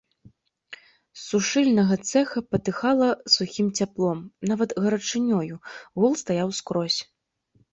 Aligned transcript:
З 1.17 1.19
сушыльнага 1.23 1.97
цэха 2.11 2.43
патыхала 2.55 3.09
сухім 3.35 3.67
цяплом, 3.83 4.19
нават 4.53 4.69
гарачынёю, 4.87 5.55
гул 6.03 6.13
стаяў 6.25 6.49
скрозь. 6.63 6.99